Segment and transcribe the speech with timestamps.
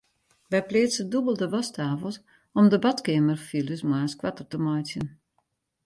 [0.51, 2.17] Wy pleatse dûbelde wasktafels
[2.57, 5.07] om de badkeamerfiles moarns koarter te meitsjen.